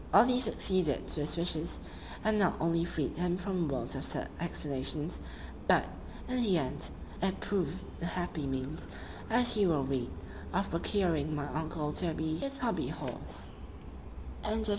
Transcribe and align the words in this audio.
All 0.13 0.25
this 0.25 0.45
succeeded 0.45 1.07
to 1.09 1.19
his 1.19 1.37
wishes, 1.37 1.79
and 2.23 2.39
not 2.39 2.55
only 2.59 2.83
freed 2.83 3.17
him 3.19 3.37
from 3.37 3.65
a 3.65 3.67
world 3.71 3.95
of 3.95 4.03
sad 4.03 4.29
explanations, 4.39 5.21
but, 5.67 5.85
in 6.27 6.37
the 6.41 6.57
end, 6.57 6.89
it 7.21 7.39
proved 7.39 7.77
the 7.99 8.07
happy 8.07 8.47
means, 8.47 8.87
as 9.29 9.55
you 9.57 9.69
will 9.69 9.83
read, 9.83 10.09
of 10.53 10.71
procuring 10.71 11.35
my 11.35 11.45
uncle 11.53 11.91
Toby 11.91 12.35
his 12.35 12.57
HOBBY 12.57 12.87
HORSE. 12.89 13.51